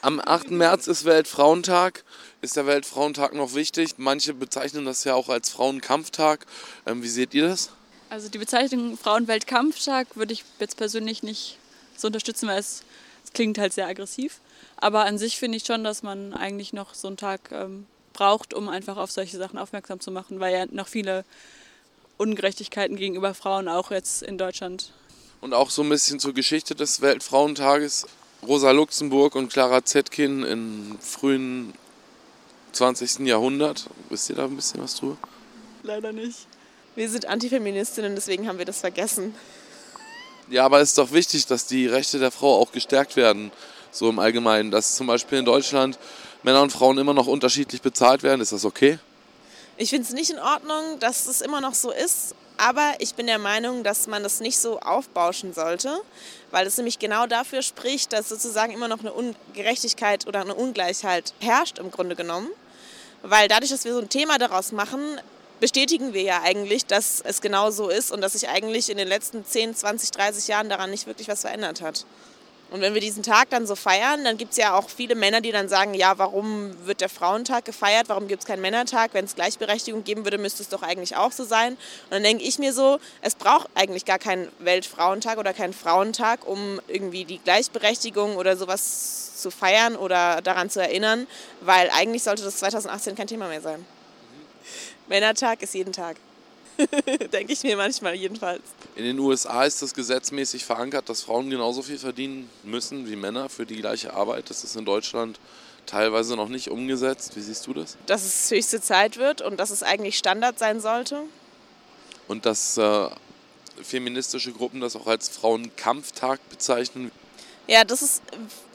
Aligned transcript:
Am 0.00 0.20
8. 0.24 0.52
März 0.52 0.86
ist 0.86 1.04
Weltfrauentag. 1.04 2.04
Ist 2.40 2.54
der 2.54 2.66
Weltfrauentag 2.66 3.34
noch 3.34 3.54
wichtig? 3.54 3.94
Manche 3.96 4.32
bezeichnen 4.32 4.84
das 4.84 5.02
ja 5.02 5.14
auch 5.14 5.28
als 5.28 5.48
Frauenkampftag. 5.48 6.46
Ähm, 6.86 7.02
wie 7.02 7.08
seht 7.08 7.34
ihr 7.34 7.48
das? 7.48 7.70
Also 8.08 8.28
die 8.28 8.38
Bezeichnung 8.38 8.96
Frauenweltkampftag 8.96 10.16
würde 10.16 10.32
ich 10.32 10.44
jetzt 10.60 10.76
persönlich 10.76 11.24
nicht 11.24 11.58
so 11.96 12.06
unterstützen, 12.06 12.48
weil 12.48 12.60
es, 12.60 12.84
es 13.24 13.32
klingt 13.32 13.58
halt 13.58 13.72
sehr 13.72 13.88
aggressiv. 13.88 14.38
Aber 14.76 15.04
an 15.04 15.18
sich 15.18 15.36
finde 15.36 15.56
ich 15.56 15.64
schon, 15.66 15.82
dass 15.82 16.04
man 16.04 16.32
eigentlich 16.32 16.72
noch 16.72 16.94
so 16.94 17.08
einen 17.08 17.16
Tag 17.16 17.50
ähm, 17.50 17.84
braucht, 18.12 18.54
um 18.54 18.68
einfach 18.68 18.98
auf 18.98 19.10
solche 19.10 19.36
Sachen 19.36 19.58
aufmerksam 19.58 19.98
zu 19.98 20.12
machen, 20.12 20.38
weil 20.38 20.54
ja 20.54 20.66
noch 20.70 20.86
viele 20.86 21.24
Ungerechtigkeiten 22.18 22.96
gegenüber 22.96 23.34
Frauen 23.34 23.68
auch 23.68 23.90
jetzt 23.90 24.22
in 24.22 24.38
Deutschland. 24.38 24.92
Und 25.40 25.54
auch 25.54 25.70
so 25.70 25.82
ein 25.82 25.88
bisschen 25.88 26.20
zur 26.20 26.34
Geschichte 26.34 26.76
des 26.76 27.00
Weltfrauentages. 27.00 28.06
Rosa 28.46 28.70
Luxemburg 28.70 29.34
und 29.34 29.52
Clara 29.52 29.84
Zetkin 29.84 30.44
im 30.44 30.98
frühen 31.00 31.74
20. 32.72 33.20
Jahrhundert. 33.20 33.88
Wisst 34.10 34.30
ihr 34.30 34.36
da 34.36 34.44
ein 34.44 34.54
bisschen 34.54 34.80
was 34.82 34.94
drüber? 34.94 35.16
Leider 35.82 36.12
nicht. 36.12 36.46
Wir 36.94 37.08
sind 37.10 37.26
Antifeministinnen, 37.26 38.14
deswegen 38.14 38.48
haben 38.48 38.58
wir 38.58 38.64
das 38.64 38.80
vergessen. 38.80 39.34
Ja, 40.50 40.64
aber 40.64 40.80
es 40.80 40.90
ist 40.90 40.98
doch 40.98 41.12
wichtig, 41.12 41.46
dass 41.46 41.66
die 41.66 41.86
Rechte 41.86 42.18
der 42.18 42.30
Frau 42.30 42.60
auch 42.60 42.72
gestärkt 42.72 43.16
werden, 43.16 43.50
so 43.90 44.08
im 44.08 44.18
Allgemeinen. 44.18 44.70
Dass 44.70 44.94
zum 44.94 45.06
Beispiel 45.06 45.38
in 45.38 45.44
Deutschland 45.44 45.98
Männer 46.42 46.62
und 46.62 46.70
Frauen 46.70 46.98
immer 46.98 47.14
noch 47.14 47.26
unterschiedlich 47.26 47.82
bezahlt 47.82 48.22
werden. 48.22 48.40
Ist 48.40 48.52
das 48.52 48.64
okay? 48.64 48.98
Ich 49.76 49.90
finde 49.90 50.04
es 50.04 50.12
nicht 50.12 50.30
in 50.30 50.38
Ordnung, 50.38 50.98
dass 51.00 51.26
es 51.26 51.40
immer 51.40 51.60
noch 51.60 51.74
so 51.74 51.90
ist. 51.90 52.34
Aber 52.58 52.94
ich 52.98 53.14
bin 53.14 53.28
der 53.28 53.38
Meinung, 53.38 53.84
dass 53.84 54.08
man 54.08 54.24
das 54.24 54.40
nicht 54.40 54.58
so 54.58 54.80
aufbauschen 54.80 55.54
sollte, 55.54 56.00
weil 56.50 56.66
es 56.66 56.76
nämlich 56.76 56.98
genau 56.98 57.26
dafür 57.26 57.62
spricht, 57.62 58.12
dass 58.12 58.28
sozusagen 58.28 58.72
immer 58.72 58.88
noch 58.88 58.98
eine 59.00 59.12
Ungerechtigkeit 59.12 60.26
oder 60.26 60.40
eine 60.40 60.56
Ungleichheit 60.56 61.34
herrscht 61.38 61.78
im 61.78 61.92
Grunde 61.92 62.16
genommen. 62.16 62.48
Weil 63.22 63.46
dadurch, 63.46 63.70
dass 63.70 63.84
wir 63.84 63.94
so 63.94 64.00
ein 64.00 64.08
Thema 64.08 64.38
daraus 64.38 64.72
machen, 64.72 65.00
bestätigen 65.60 66.14
wir 66.14 66.22
ja 66.22 66.42
eigentlich, 66.42 66.84
dass 66.84 67.20
es 67.20 67.40
genau 67.40 67.70
so 67.70 67.88
ist 67.88 68.10
und 68.10 68.20
dass 68.20 68.32
sich 68.32 68.48
eigentlich 68.48 68.90
in 68.90 68.96
den 68.96 69.08
letzten 69.08 69.44
10, 69.44 69.76
20, 69.76 70.10
30 70.10 70.48
Jahren 70.48 70.68
daran 70.68 70.90
nicht 70.90 71.06
wirklich 71.06 71.28
was 71.28 71.42
verändert 71.42 71.80
hat. 71.80 72.06
Und 72.70 72.82
wenn 72.82 72.92
wir 72.92 73.00
diesen 73.00 73.22
Tag 73.22 73.48
dann 73.48 73.66
so 73.66 73.74
feiern, 73.74 74.24
dann 74.24 74.36
gibt 74.36 74.52
es 74.52 74.58
ja 74.58 74.74
auch 74.74 74.90
viele 74.90 75.14
Männer, 75.14 75.40
die 75.40 75.52
dann 75.52 75.70
sagen, 75.70 75.94
ja, 75.94 76.18
warum 76.18 76.74
wird 76.86 77.00
der 77.00 77.08
Frauentag 77.08 77.64
gefeiert, 77.64 78.08
warum 78.08 78.28
gibt 78.28 78.42
es 78.42 78.46
keinen 78.46 78.60
Männertag? 78.60 79.14
Wenn 79.14 79.24
es 79.24 79.34
Gleichberechtigung 79.34 80.04
geben 80.04 80.24
würde, 80.24 80.36
müsste 80.36 80.62
es 80.62 80.68
doch 80.68 80.82
eigentlich 80.82 81.16
auch 81.16 81.32
so 81.32 81.44
sein. 81.44 81.72
Und 81.72 82.10
dann 82.10 82.22
denke 82.22 82.44
ich 82.44 82.58
mir 82.58 82.74
so, 82.74 82.98
es 83.22 83.34
braucht 83.34 83.68
eigentlich 83.74 84.04
gar 84.04 84.18
keinen 84.18 84.48
Weltfrauentag 84.58 85.38
oder 85.38 85.54
keinen 85.54 85.72
Frauentag, 85.72 86.46
um 86.46 86.78
irgendwie 86.88 87.24
die 87.24 87.38
Gleichberechtigung 87.38 88.36
oder 88.36 88.56
sowas 88.56 89.40
zu 89.40 89.50
feiern 89.50 89.96
oder 89.96 90.42
daran 90.42 90.68
zu 90.68 90.82
erinnern, 90.82 91.26
weil 91.62 91.88
eigentlich 91.90 92.22
sollte 92.22 92.42
das 92.42 92.56
2018 92.56 93.14
kein 93.14 93.28
Thema 93.28 93.48
mehr 93.48 93.62
sein. 93.62 93.84
Männertag 95.06 95.62
ist 95.62 95.74
jeden 95.74 95.94
Tag. 95.94 96.16
Denke 97.32 97.52
ich 97.52 97.62
mir 97.62 97.76
manchmal 97.76 98.14
jedenfalls. 98.14 98.62
In 98.96 99.04
den 99.04 99.18
USA 99.18 99.64
ist 99.64 99.82
das 99.82 99.94
gesetzmäßig 99.94 100.64
verankert, 100.64 101.08
dass 101.08 101.22
Frauen 101.22 101.50
genauso 101.50 101.82
viel 101.82 101.98
verdienen 101.98 102.48
müssen 102.62 103.08
wie 103.08 103.16
Männer 103.16 103.48
für 103.48 103.66
die 103.66 103.76
gleiche 103.76 104.14
Arbeit. 104.14 104.50
Das 104.50 104.64
ist 104.64 104.76
in 104.76 104.84
Deutschland 104.84 105.40
teilweise 105.86 106.36
noch 106.36 106.48
nicht 106.48 106.70
umgesetzt. 106.70 107.34
Wie 107.36 107.40
siehst 107.40 107.66
du 107.66 107.74
das? 107.74 107.96
Dass 108.06 108.24
es 108.24 108.50
höchste 108.50 108.80
Zeit 108.80 109.16
wird 109.16 109.40
und 109.40 109.58
dass 109.58 109.70
es 109.70 109.82
eigentlich 109.82 110.16
Standard 110.16 110.58
sein 110.58 110.80
sollte. 110.80 111.22
Und 112.28 112.46
dass 112.46 112.76
äh, 112.76 113.08
feministische 113.82 114.52
Gruppen 114.52 114.80
das 114.80 114.94
auch 114.96 115.06
als 115.06 115.28
Frauenkampftag 115.28 116.40
bezeichnen. 116.50 117.10
Ja, 117.66 117.84
das 117.84 118.02
ist 118.02 118.22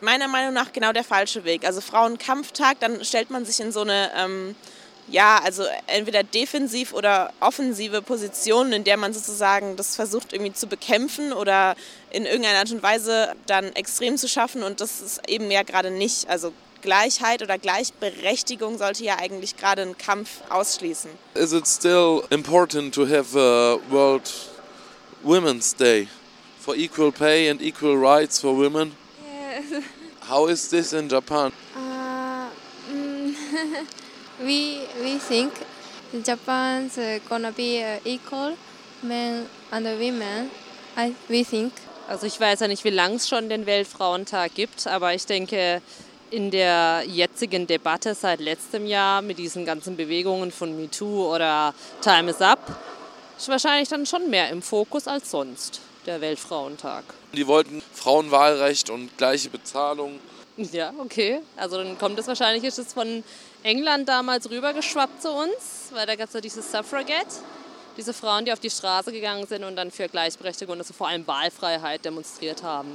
meiner 0.02 0.28
Meinung 0.28 0.54
nach 0.54 0.72
genau 0.74 0.92
der 0.92 1.04
falsche 1.04 1.46
Weg. 1.46 1.66
Also 1.66 1.82
Frauenkampftag, 1.82 2.80
dann 2.80 3.04
stellt 3.04 3.30
man 3.30 3.46
sich 3.46 3.60
in 3.60 3.72
so 3.72 3.82
eine 3.82 4.12
ähm, 4.16 4.56
ja, 5.08 5.40
also 5.44 5.64
entweder 5.88 6.24
defensiv 6.24 6.94
oder 6.94 7.34
offensive 7.40 8.02
Positionen, 8.02 8.74
in 8.74 8.84
der 8.84 8.98
man 8.98 9.14
sozusagen 9.14 9.76
das 9.76 9.96
versucht 9.96 10.34
irgendwie 10.34 10.54
zu 10.54 10.68
bekämpfen 10.68 11.34
oder 11.34 11.76
in 12.12 12.26
irgendeiner 12.26 12.60
Art 12.60 12.72
und 12.72 12.84
Weise 12.84 13.34
dann 13.48 13.74
extrem 13.74 14.18
zu 14.18 14.28
schaffen 14.28 14.64
und 14.64 14.82
das 14.82 15.02
ist 15.02 15.28
eben 15.28 15.52
ja 15.52 15.64
gerade 15.64 15.92
nicht. 15.92 16.30
Also 16.30 16.54
Gleichheit 16.82 17.42
oder 17.42 17.58
Gleichberechtigung 17.58 18.78
sollte 18.78 19.04
ja 19.04 19.18
eigentlich 19.18 19.58
gerade 19.58 19.82
einen 19.84 19.98
Kampf 19.98 20.42
ausschließen. 20.50 21.10
Is 21.34 21.54
it 21.54 21.68
still 21.68 22.24
important 22.30 22.94
to 22.94 23.08
have 23.08 23.38
a 23.38 23.80
World 23.90 24.32
Women's 25.24 25.74
Day 25.74 26.08
for 26.60 26.76
equal 26.76 27.12
pay 27.12 27.50
and 27.50 27.62
equal 27.62 27.96
rights 27.96 28.40
for 28.40 28.56
women? 28.56 28.92
Yes. 29.26 29.84
How 30.30 30.50
is 30.50 30.70
this 30.70 30.94
in 30.94 31.10
Japan? 31.10 31.52
Uh, 31.76 32.50
mm, 32.92 33.36
we 34.40 34.88
we 35.02 35.18
think 35.20 35.54
Japan's 36.26 37.00
gonna 37.30 37.52
be 37.52 37.84
uh, 37.84 38.00
equal 38.06 38.56
men 39.02 39.46
and 39.72 39.86
women. 39.86 40.50
I 40.98 41.14
we 41.30 41.44
think. 41.44 41.74
Also 42.08 42.28
ich 42.28 42.40
weiß 42.40 42.60
ja 42.60 42.68
nicht, 42.68 42.84
wie 42.84 42.90
lange 42.90 43.16
es 43.16 43.30
schon 43.30 43.50
den 43.50 43.66
Weltfrauentag 43.66 44.54
gibt, 44.56 44.88
aber 44.88 45.14
ich 45.14 45.26
denke, 45.26 45.82
in 46.32 46.52
der 46.52 47.04
jetzigen 47.08 47.68
Debatte 47.68 48.16
seit 48.16 48.40
letztem 48.40 48.86
Jahr 48.86 49.22
mit 49.22 49.38
diesen 49.38 49.66
ganzen 49.66 49.96
Bewegungen 49.96 50.52
von 50.52 50.76
MeToo 50.76 51.34
oder 51.34 51.74
Time 52.02 52.32
is 52.32 52.42
Up 52.42 52.60
ist 53.38 53.48
wahrscheinlich 53.48 53.90
dann 53.90 54.06
schon 54.06 54.30
mehr 54.30 54.50
im 54.50 54.62
Fokus 54.62 55.08
als 55.08 55.30
sonst 55.32 55.80
der 56.06 56.22
Weltfrauentag. 56.22 57.04
Die 57.34 57.48
wollten 57.48 57.82
Frauenwahlrecht 57.94 58.90
und 58.90 59.16
gleiche 59.18 59.50
Bezahlung. 59.50 60.20
Ja, 60.58 60.94
okay. 61.00 61.40
Also 61.58 61.78
dann 61.78 61.98
kommt 61.98 62.20
es 62.20 62.28
wahrscheinlich, 62.28 62.64
ist 62.64 62.78
es 62.78 62.94
von 62.94 63.24
England 63.64 64.08
damals 64.08 64.50
rübergeschwappt 64.50 65.22
zu 65.22 65.32
uns, 65.32 65.92
weil 65.92 66.06
da 66.06 66.16
gab 66.16 66.28
es 66.28 66.34
ja 66.34 66.42
dieses 66.42 66.72
Suffragette, 66.72 67.40
diese 67.98 68.14
Frauen, 68.14 68.46
die 68.46 68.52
auf 68.52 68.60
die 68.60 68.70
Straße 68.70 69.12
gegangen 69.12 69.48
sind 69.48 69.64
und 69.64 69.76
dann 69.76 69.90
für 69.92 70.08
Gleichberechtigung 70.08 70.74
und 70.74 70.80
also 70.80 70.94
vor 70.94 71.08
allem 71.08 71.26
Wahlfreiheit 71.28 72.06
demonstriert 72.06 72.64
haben. 72.64 72.90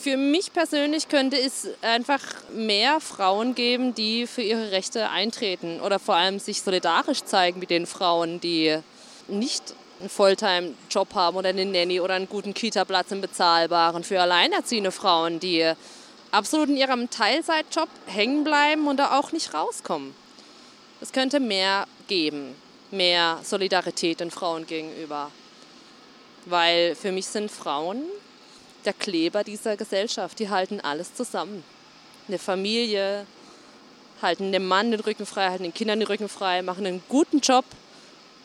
Für 0.00 0.16
mich 0.16 0.52
persönlich 0.52 1.08
könnte 1.08 1.38
es 1.38 1.68
einfach 1.82 2.20
mehr 2.52 3.00
Frauen 3.00 3.54
geben, 3.54 3.94
die 3.94 4.26
für 4.26 4.42
ihre 4.42 4.70
Rechte 4.70 5.10
eintreten 5.10 5.80
oder 5.80 5.98
vor 5.98 6.16
allem 6.16 6.38
sich 6.38 6.62
solidarisch 6.62 7.24
zeigen 7.24 7.60
mit 7.60 7.70
den 7.70 7.86
Frauen, 7.86 8.40
die 8.40 8.78
nicht 9.28 9.74
einen 10.00 10.08
Volltime-Job 10.08 11.14
haben 11.14 11.36
oder 11.36 11.50
eine 11.50 11.64
Nanny 11.64 12.00
oder 12.00 12.14
einen 12.14 12.28
guten 12.28 12.54
Kita-Platz 12.54 13.12
im 13.12 13.20
bezahlbaren. 13.20 14.02
Für 14.04 14.20
alleinerziehende 14.20 14.90
Frauen, 14.90 15.40
die 15.40 15.72
absolut 16.34 16.68
in 16.68 16.76
ihrem 16.76 17.10
Teilzeitjob 17.10 17.88
hängen 18.06 18.44
bleiben 18.44 18.86
und 18.86 18.98
da 18.98 19.18
auch 19.18 19.32
nicht 19.32 19.54
rauskommen. 19.54 20.14
Es 21.00 21.12
könnte 21.12 21.40
mehr 21.40 21.86
geben, 22.08 22.54
mehr 22.90 23.40
Solidarität 23.42 24.20
den 24.20 24.30
Frauen 24.30 24.66
gegenüber. 24.66 25.30
Weil 26.46 26.94
für 26.94 27.12
mich 27.12 27.26
sind 27.26 27.50
Frauen 27.50 28.02
der 28.84 28.92
Kleber 28.92 29.44
dieser 29.44 29.76
Gesellschaft. 29.76 30.38
Die 30.38 30.50
halten 30.50 30.80
alles 30.80 31.14
zusammen. 31.14 31.64
Eine 32.28 32.38
Familie, 32.38 33.26
halten 34.20 34.52
dem 34.52 34.66
Mann 34.66 34.90
den 34.90 35.00
Rücken 35.00 35.26
frei, 35.26 35.48
halten 35.48 35.64
den 35.64 35.74
Kindern 35.74 36.00
den 36.00 36.08
Rücken 36.08 36.28
frei, 36.28 36.62
machen 36.62 36.86
einen 36.86 37.02
guten 37.08 37.40
Job. 37.40 37.64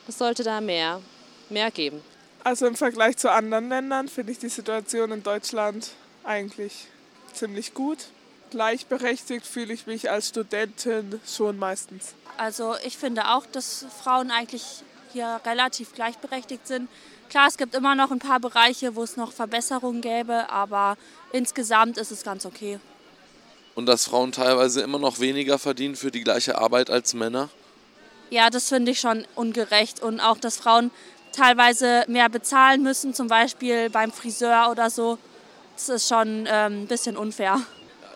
Es 0.07 0.17
sollte 0.17 0.43
da 0.43 0.61
mehr, 0.61 1.01
mehr 1.49 1.71
geben. 1.71 2.01
Also 2.43 2.67
im 2.67 2.75
Vergleich 2.75 3.17
zu 3.17 3.31
anderen 3.31 3.69
Ländern 3.69 4.07
finde 4.07 4.31
ich 4.31 4.39
die 4.39 4.49
Situation 4.49 5.11
in 5.11 5.23
Deutschland 5.23 5.91
eigentlich 6.23 6.87
ziemlich 7.39 7.73
gut. 7.73 7.97
Gleichberechtigt 8.51 9.45
fühle 9.45 9.73
ich 9.73 9.87
mich 9.87 10.09
als 10.11 10.29
Studentin 10.29 11.19
schon 11.25 11.57
meistens. 11.57 12.13
Also 12.37 12.75
ich 12.83 12.97
finde 12.97 13.29
auch, 13.29 13.45
dass 13.45 13.85
Frauen 14.03 14.31
eigentlich 14.31 14.63
hier 15.13 15.39
relativ 15.45 15.93
gleichberechtigt 15.93 16.67
sind. 16.67 16.89
Klar, 17.29 17.47
es 17.47 17.57
gibt 17.57 17.75
immer 17.75 17.95
noch 17.95 18.11
ein 18.11 18.19
paar 18.19 18.39
Bereiche, 18.39 18.95
wo 18.95 19.03
es 19.03 19.17
noch 19.17 19.31
Verbesserungen 19.31 20.01
gäbe, 20.01 20.49
aber 20.49 20.97
insgesamt 21.31 21.97
ist 21.97 22.11
es 22.11 22.23
ganz 22.23 22.45
okay. 22.45 22.79
Und 23.75 23.85
dass 23.85 24.05
Frauen 24.05 24.31
teilweise 24.31 24.81
immer 24.81 24.99
noch 24.99 25.19
weniger 25.19 25.59
verdienen 25.59 25.95
für 25.95 26.11
die 26.11 26.23
gleiche 26.23 26.57
Arbeit 26.57 26.89
als 26.89 27.13
Männer? 27.13 27.49
Ja, 28.31 28.49
das 28.49 28.69
finde 28.69 28.91
ich 28.91 28.99
schon 28.99 29.25
ungerecht. 29.35 30.01
Und 30.01 30.19
auch, 30.19 30.37
dass 30.37 30.57
Frauen 30.57 30.91
teilweise 31.31 32.03
mehr 32.07 32.29
bezahlen 32.29 32.83
müssen, 32.83 33.13
zum 33.13 33.27
Beispiel 33.27 33.89
beim 33.89 34.11
Friseur 34.11 34.69
oder 34.71 34.89
so. 34.89 35.17
Das 35.79 35.87
ist 35.87 36.09
schon 36.09 36.45
ähm, 36.45 36.83
ein 36.83 36.87
bisschen 36.87 37.15
unfair. 37.15 37.61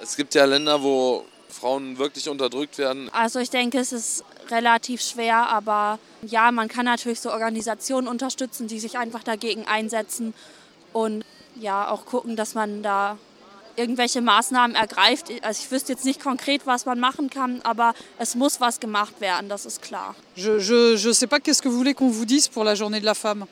Es 0.02 0.18
gibt 0.18 0.36
ja 0.36 0.44
Länder, 0.44 0.84
wo 0.84 1.24
Frauen 1.50 1.98
wirklich 1.98 2.28
unterdrückt 2.28 2.78
werden. 2.78 3.10
Also 3.14 3.40
ich 3.40 3.50
denke, 3.50 3.80
es 3.80 3.94
ist 3.94 4.26
relativ 4.50 5.02
schwer, 5.02 5.48
aber 5.48 5.98
ja, 6.24 6.52
man 6.52 6.68
kann 6.68 6.84
natürlich 6.84 7.22
so 7.22 7.32
Organisationen 7.32 8.10
unterstützen, 8.10 8.68
die 8.68 8.82
sich 8.82 8.98
einfach 8.98 9.24
dagegen 9.24 9.66
einsetzen 9.66 10.34
und 10.92 11.24
ja 11.56 11.90
auch 11.90 12.06
gucken, 12.06 12.36
dass 12.36 12.54
man 12.54 12.84
da 12.84 13.18
irgendwelche 13.78 14.20
Maßnahmen 14.20 14.76
ergreift. 14.76 15.32
Also 15.42 15.62
ich 15.64 15.72
wüsste 15.72 15.94
jetzt 15.94 16.04
nicht 16.04 16.22
konkret, 16.22 16.64
was 16.66 16.86
man 16.86 17.00
machen 17.00 17.30
kann, 17.30 17.62
aber 17.64 17.94
es 18.20 18.36
muss 18.36 18.60
was 18.60 18.82
gemacht 18.82 19.22
werden, 19.22 19.48
das 19.48 19.66
ist 19.66 19.82
klar. 19.82 20.16
Je 20.36 20.60
je 20.60 20.98
je 20.98 21.14
sais 21.14 21.28
pas 21.28 21.40
qu'est-ce 21.40 21.62
que 21.62 21.70
vous 21.70 21.78
voulez 21.78 21.94
qu'on 21.94 22.12
vous 22.12 22.26
dise 22.26 22.50
pour 22.50 22.66
la 22.66 22.76
journée 22.76 23.00
de 23.00 23.06
la 23.06 23.16
femme. 23.16 23.48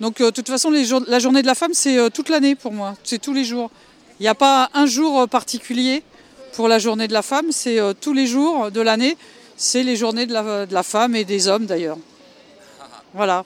Donc 0.00 0.20
euh, 0.20 0.26
de 0.26 0.30
toute 0.30 0.48
façon 0.48 0.70
la 0.70 1.18
journée 1.18 1.42
de 1.42 1.46
la 1.46 1.54
femme 1.54 1.74
c'est 1.74 1.98
euh, 1.98 2.08
toute 2.08 2.30
l'année 2.30 2.54
pour 2.54 2.72
moi, 2.72 2.96
c'est 3.04 3.20
tous 3.20 3.34
les 3.34 3.44
jours. 3.44 3.70
Il 4.18 4.22
n'y 4.22 4.28
a 4.28 4.34
pas 4.34 4.70
un 4.74 4.86
jour 4.86 5.28
particulier 5.28 6.02
pour 6.54 6.68
la 6.68 6.78
journée 6.78 7.06
de 7.06 7.12
la 7.12 7.22
femme, 7.22 7.52
c'est 7.52 7.78
euh, 7.78 7.92
tous 7.98 8.12
les 8.12 8.26
jours 8.26 8.70
de 8.70 8.80
l'année, 8.80 9.16
c'est 9.56 9.82
les 9.82 9.96
journées 9.96 10.26
de 10.26 10.32
la, 10.32 10.66
de 10.66 10.74
la 10.74 10.82
femme 10.82 11.14
et 11.14 11.24
des 11.24 11.48
hommes 11.48 11.66
d'ailleurs. 11.66 11.98
Voilà. 13.14 13.44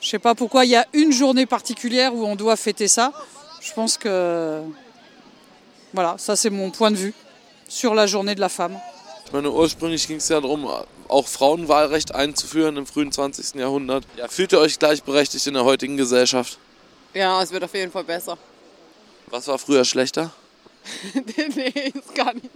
Je 0.00 0.08
sais 0.08 0.20
pas 0.20 0.36
pourquoi 0.36 0.64
il 0.64 0.70
y 0.70 0.76
a 0.76 0.86
une 0.92 1.12
journée 1.12 1.46
particulière 1.46 2.14
où 2.14 2.24
on 2.24 2.36
doit 2.36 2.54
fêter 2.54 2.86
ça. 2.86 3.12
Je 3.60 3.72
pense 3.72 3.98
que 3.98 4.62
voilà, 5.92 6.14
ça 6.18 6.36
c'est 6.36 6.50
mon 6.50 6.70
point 6.70 6.92
de 6.92 6.96
vue 6.96 7.14
sur 7.66 7.94
la 7.94 8.06
journée 8.06 8.36
de 8.36 8.40
la 8.40 8.48
femme. 8.48 8.78
Ich 9.28 9.32
meine, 9.34 9.50
ursprünglich 9.50 10.08
ging 10.08 10.16
es 10.16 10.28
ja 10.30 10.40
darum, 10.40 10.66
auch 11.06 11.28
Frauenwahlrecht 11.28 12.14
einzuführen 12.14 12.78
im 12.78 12.86
frühen 12.86 13.12
20. 13.12 13.56
Jahrhundert. 13.56 14.06
Ja, 14.16 14.26
fühlt 14.26 14.52
ihr 14.52 14.58
euch 14.58 14.78
gleichberechtigt 14.78 15.46
in 15.46 15.52
der 15.52 15.64
heutigen 15.66 15.98
Gesellschaft? 15.98 16.58
Ja, 17.12 17.42
es 17.42 17.52
wird 17.52 17.62
auf 17.62 17.74
jeden 17.74 17.92
Fall 17.92 18.04
besser. 18.04 18.38
Was 19.26 19.46
war 19.46 19.58
früher 19.58 19.84
schlechter? 19.84 20.32
nee, 21.54 21.92
ist 21.94 22.14
gar 22.14 22.32
nicht. 22.32 22.48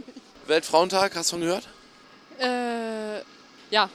Weltfrauentag, 0.46 1.14
hast 1.14 1.30
du 1.32 1.36
von 1.36 1.42
gehört? 1.42 1.68
Äh, 2.40 3.20
ja, 3.70 3.90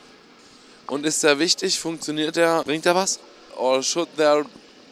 Und 0.85 1.03
ist 1.03 1.23
der 1.23 1.39
wichtig? 1.39 1.79
Funktioniert 1.79 2.35
der? 2.35 2.63
Bringt 2.63 2.85
der 2.85 2.93
was? 2.93 3.19
Or 3.57 3.81
should 3.81 4.07
there 4.17 4.45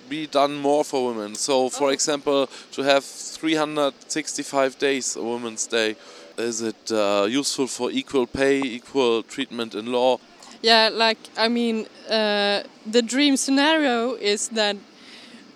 be 0.10 0.28
done 0.28 0.56
more 0.56 0.84
for 0.84 1.14
women? 1.14 1.36
So, 1.36 1.70
for 1.70 1.92
example, 1.92 2.48
to 2.76 2.84
have 2.84 3.04
365 3.40 4.76
days 4.80 5.16
a 5.16 5.20
Women's 5.22 5.68
Day, 5.68 5.96
is 6.38 6.62
it 6.62 6.92
uh, 6.92 7.28
useful 7.30 7.68
for 7.68 7.92
equal 7.92 8.28
pay, 8.28 8.62
equal 8.62 9.24
treatment 9.24 9.76
in 9.76 9.92
law? 9.92 10.20
Yeah, 10.62 10.90
like 10.92 11.18
I 11.38 11.48
mean, 11.48 11.88
uh, 12.10 12.64
the 12.86 13.02
dream 13.02 13.38
scenario 13.38 14.14
is 14.14 14.50
that 14.50 14.78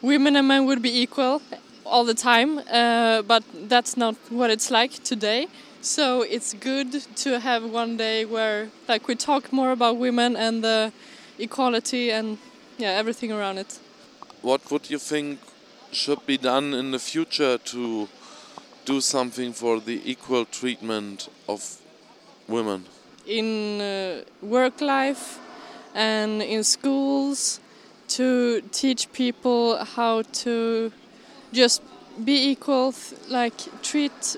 women 0.01 0.35
and 0.35 0.47
men 0.47 0.65
would 0.65 0.81
be 0.81 1.01
equal 1.01 1.41
all 1.85 2.05
the 2.05 2.13
time, 2.13 2.59
uh, 2.71 3.21
but 3.23 3.43
that's 3.67 3.97
not 3.97 4.15
what 4.29 4.49
it's 4.49 4.69
like 4.69 5.03
today. 5.03 5.47
So 5.81 6.21
it's 6.23 6.53
good 6.53 6.91
to 7.15 7.39
have 7.39 7.63
one 7.63 7.95
day 7.97 8.25
where, 8.25 8.69
like, 8.87 9.07
we 9.07 9.15
talk 9.15 9.53
more 9.53 9.71
about 9.71 9.97
women 9.97 10.35
and 10.35 10.61
the 10.61 10.91
equality 11.37 12.11
and 12.11 12.37
yeah, 12.77 12.91
everything 12.91 13.31
around 13.31 13.57
it. 13.57 13.79
What 14.41 14.69
would 14.71 14.89
you 14.89 14.99
think 14.99 15.39
should 15.91 16.25
be 16.25 16.37
done 16.37 16.73
in 16.73 16.91
the 16.91 16.99
future 16.99 17.57
to 17.57 18.07
do 18.89 18.99
something 18.99 19.53
for 19.53 19.79
the 19.79 20.01
equal 20.03 20.45
treatment 20.45 21.29
of 21.47 21.61
women? 22.47 22.83
in 23.29 23.79
uh, 23.79 24.23
work 24.41 24.81
life 24.81 25.39
and 25.93 26.41
in 26.41 26.63
schools 26.63 27.61
to 28.07 28.61
teach 28.71 29.11
people 29.13 29.77
how 29.95 30.23
to 30.43 30.91
just 31.53 31.81
be 32.25 32.49
equal, 32.49 32.93
like 33.29 33.53
treat 33.83 34.37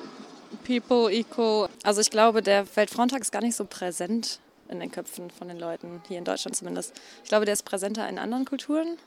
people 0.65 1.09
equal. 1.09 1.69
Also 1.83 2.01
ich 2.01 2.11
glaube, 2.11 2.41
der 2.41 2.65
Weltfrauentag 2.75 3.21
ist 3.21 3.31
gar 3.31 3.41
nicht 3.41 3.55
so 3.55 3.65
präsent 3.65 4.39
in 4.67 4.79
den 4.79 4.91
Köpfen 4.91 5.29
von 5.29 5.47
den 5.47 5.57
Leuten, 5.57 6.01
hier 6.07 6.17
in 6.17 6.25
Deutschland 6.25 6.55
zumindest. 6.55 6.93
Ich 7.23 7.29
glaube, 7.29 7.45
der 7.45 7.53
ist 7.53 7.63
präsenter 7.63 8.07
in 8.09 8.19
anderen 8.19 8.45
Kulturen. 8.45 8.97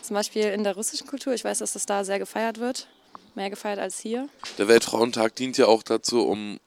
Zum 0.00 0.14
Beispiel 0.14 0.44
in 0.44 0.64
der 0.64 0.74
russischen 0.74 1.06
Kultur. 1.06 1.34
Ich 1.34 1.44
weiß, 1.44 1.58
dass 1.58 1.72
das 1.72 1.86
da 1.86 2.04
sehr 2.04 2.18
gefeiert 2.18 2.58
wird. 2.58 2.88
Mehr 3.34 3.48
gefeiert 3.50 3.78
als 3.78 3.98
hier. 3.98 4.28
Der 4.58 4.68
Weltfrauentag 4.68 5.34
dient 5.36 5.56
ja 5.56 5.66
auch 5.66 5.82
dazu, 5.82 6.20
um, 6.26 6.60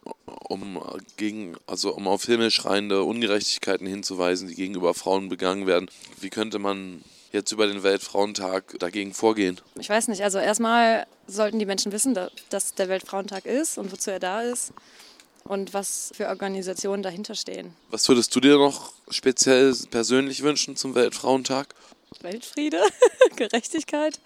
um, 0.50 0.82
gegen, 1.18 1.56
also 1.68 1.94
um 1.94 2.08
auf 2.08 2.26
himmelschreiende 2.26 3.04
Ungerechtigkeiten 3.04 3.86
hinzuweisen, 3.86 4.48
die 4.48 4.56
gegenüber 4.56 4.94
Frauen 4.96 5.30
begangen 5.30 5.68
werden. 5.68 5.90
Wie 6.20 6.30
könnte 6.32 6.58
man 6.58 7.04
jetzt 7.32 7.52
über 7.52 7.68
den 7.68 7.84
Weltfrauentag 7.84 8.80
dagegen 8.80 9.14
vorgehen? 9.14 9.62
Ich 9.80 9.90
weiß 9.90 10.08
nicht, 10.08 10.24
also 10.24 10.40
erstmal 10.40 11.06
sollten 11.28 11.60
die 11.60 11.66
Menschen 11.68 11.92
wissen, 11.92 12.14
da- 12.16 12.32
dass 12.50 12.74
der 12.74 12.90
Weltfrauentag 12.90 13.46
ist 13.46 13.78
und 13.78 13.92
wozu 13.92 14.10
er 14.10 14.20
da 14.20 14.42
ist 14.42 14.72
und 15.44 15.74
was 15.76 16.12
für 16.16 16.28
Organisationen 16.30 17.04
dahinter 17.04 17.36
stehen. 17.36 17.76
Was 17.92 18.08
würdest 18.10 18.36
du 18.36 18.40
dir 18.40 18.58
noch 18.58 18.92
speziell 19.10 19.76
persönlich 19.92 20.42
wünschen 20.42 20.76
zum 20.76 20.96
Weltfrauentag? 20.96 21.76
Weltfriede, 22.22 22.80
Gerechtigkeit. 23.36 24.20